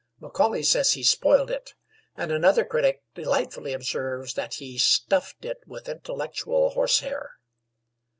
Macaulay 0.19 0.63
says 0.63 0.93
he 0.93 1.03
spoiled 1.03 1.51
it, 1.51 1.75
and 2.17 2.31
another 2.31 2.65
critic 2.65 3.03
delightfully 3.13 3.71
observes 3.71 4.33
that 4.33 4.55
he 4.55 4.75
"stuffed 4.79 5.45
it 5.45 5.59
with 5.67 5.87
intellectual 5.87 6.71
horsehair." 6.71 7.33